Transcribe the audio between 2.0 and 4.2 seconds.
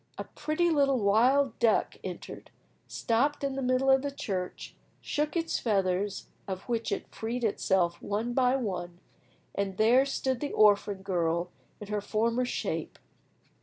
entered, stopped in the middle of the